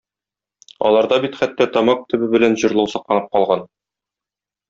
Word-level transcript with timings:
Аларда 0.91 1.19
бит 1.25 1.35
хәтта 1.41 1.67
тамак 1.75 2.01
төбе 2.13 2.31
белән 2.33 2.57
җырлау 2.63 2.91
сакланып 2.95 3.31
калган. 3.39 3.65